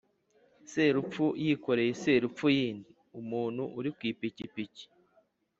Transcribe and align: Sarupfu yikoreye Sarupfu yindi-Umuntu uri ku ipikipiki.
Sarupfu 0.71 1.25
yikoreye 1.43 1.91
Sarupfu 2.01 2.45
yindi-Umuntu 2.57 3.63
uri 3.77 3.89
ku 3.95 4.01
ipikipiki. 4.11 4.85